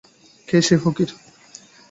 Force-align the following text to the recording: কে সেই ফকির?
কে 0.47 0.57
সেই 0.61 0.79
ফকির? 0.83 1.09